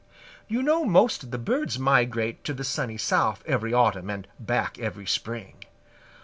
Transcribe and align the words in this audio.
You 0.47 0.63
know 0.63 0.83
most 0.83 1.21
of 1.21 1.29
the 1.29 1.37
birds 1.37 1.77
migrate 1.77 2.43
to 2.45 2.55
the 2.55 2.63
Sunny 2.63 2.97
South 2.97 3.43
every 3.45 3.71
autumn 3.71 4.09
and 4.09 4.27
back 4.39 4.79
every 4.79 5.05
spring. 5.05 5.63